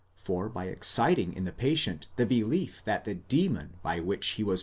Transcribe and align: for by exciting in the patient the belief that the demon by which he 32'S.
for 0.15 0.49
by 0.49 0.65
exciting 0.65 1.31
in 1.31 1.43
the 1.45 1.53
patient 1.53 2.07
the 2.15 2.25
belief 2.25 2.83
that 2.83 3.05
the 3.05 3.13
demon 3.13 3.75
by 3.83 3.99
which 3.99 4.29
he 4.29 4.43
32'S. 4.43 4.59